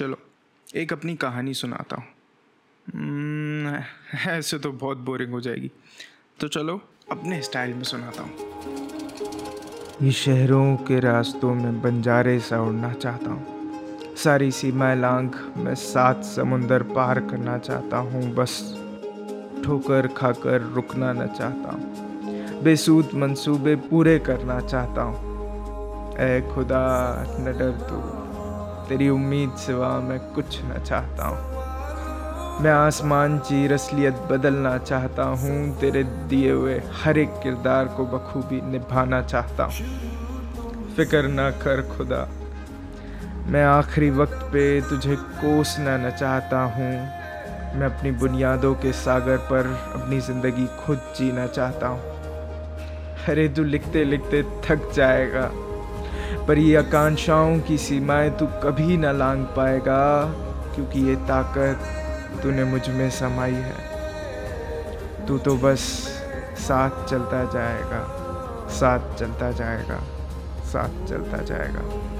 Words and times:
चलो 0.00 0.16
एक 0.76 0.92
अपनी 0.92 1.16
कहानी 1.16 1.54
सुनाता 1.54 1.96
हूँ। 1.96 2.04
हम्म, 2.94 3.82
ऐसे 4.30 4.58
तो 4.58 4.72
बहुत 4.72 4.98
बोरिंग 4.98 5.30
हो 5.30 5.40
जाएगी। 5.40 5.70
तो 6.40 6.48
चलो 6.48 6.80
अपने 7.10 7.42
स्टाइल 7.42 7.74
में 7.74 7.82
सुनाता 7.82 8.22
हूँ। 8.22 8.30
ये 10.02 10.12
शहरों 10.12 10.76
के 10.76 11.00
रास्तों 11.00 11.54
में 11.54 11.82
बंजारे 11.82 12.40
सा 12.40 12.62
उड़ना 12.62 12.92
चाहता 12.92 13.30
हूँ। 13.30 14.16
सारी 14.16 14.50
सीमाएँ 14.50 14.96
लांग 14.96 15.30
मैं 15.56 15.74
सात 15.74 16.24
समुंदर 16.24 16.82
पार 16.82 17.20
करना 17.20 17.58
चाहता 17.58 17.96
हूँ 17.96 18.34
बस 18.34 18.76
ठोकर 19.64 20.06
खाकर 20.06 20.62
रुकना 20.62 21.12
न 21.12 21.26
चाहता 21.26 21.70
हूँ। 21.70 22.62
बेसूद 22.62 23.10
मंसूबे 23.14 23.76
पूरे 23.76 24.18
करना 24.18 24.60
चाहता 24.60 25.02
हूँ। 25.02 25.16
ए 26.18 26.52
खुदा 26.54 27.14
न 27.40 27.44
डर 27.44 27.72
तू। 27.72 28.29
तेरी 28.90 29.08
उम्मीद 29.08 29.50
सिवा 29.56 29.88
मैं 30.00 30.18
कुछ 30.34 30.58
न 30.62 30.82
चाहता 30.84 31.26
हूँ। 31.26 32.62
मैं 32.62 32.72
आसमान 32.72 33.38
चीर 33.38 33.72
असलियत 33.72 34.14
बदलना 34.30 34.76
चाहता 34.78 35.22
हूँ। 35.34 35.78
तेरे 35.80 36.02
दिए 36.02 36.50
हुए 36.50 36.80
हर 36.94 37.18
एक 37.18 37.38
किरदार 37.42 37.86
को 37.96 38.06
बखूबी 38.06 38.60
निभाना 38.62 39.22
चाहता 39.22 39.64
हूँ। 39.64 39.86
फ़िक्र 40.96 41.28
ना 41.28 41.50
कर 41.62 41.82
खुदा, 41.88 42.26
मैं 43.46 43.64
आखिरी 43.66 44.10
वक्त 44.10 44.42
पे 44.52 44.80
तुझे 44.80 45.16
कोसना 45.16 45.96
न 45.98 46.10
चाहता 46.10 46.62
हूँ। 46.74 46.92
मैं 47.78 47.86
अपनी 47.86 48.10
बुनियादों 48.18 48.74
के 48.74 48.92
सागर 48.96 49.36
पर 49.46 49.72
अपनी 49.94 50.20
ज़िंदगी 50.20 50.66
खुद 50.78 51.12
जीना 51.18 51.46
चाहता 51.48 51.86
हूँ। 51.86 52.00
अरे 53.28 53.48
तू 53.48 53.64
लिखते 53.64 54.04
लिखते 54.04 54.42
थक 54.64 54.92
जाएगा। 54.94 55.50
पर 56.48 56.58
ये 56.58 56.76
आकांक्षाओं 56.76 57.58
की 57.60 57.78
सीमाएँ 57.78 58.30
तू 58.30 58.46
कभी 58.46 58.96
ना 58.96 59.12
लांग 59.12 59.44
पाएगा, 59.46 60.24
क्योंकि 60.74 61.00
ये 61.00 61.16
ताकत 61.16 62.40
तूने 62.42 62.64
मुझमें 62.64 63.10
समाई 63.10 63.52
है। 63.52 65.26
तू 65.26 65.38
तो 65.38 65.56
बस 65.56 65.80
साथ 66.58 67.04
चलता 67.06 67.44
जाएगा, 67.44 68.02
साथ 68.70 69.14
चलता 69.18 69.50
जाएगा, 69.52 70.00
साथ 70.64 71.06
चलता 71.06 71.42
जाएगा। 71.42 72.19